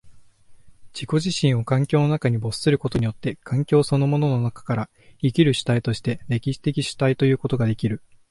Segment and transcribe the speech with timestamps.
[0.95, 4.89] 自己自身を環境の中に没することによって、環境そのものの中から
[5.19, 8.01] 生きる主体にして、歴史的主体ということができる。